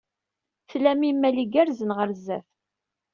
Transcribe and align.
Tlam 0.69 1.01
imal 1.09 1.37
igerrzen 1.43 1.91
ɣer 1.97 2.09
sdat. 2.17 2.49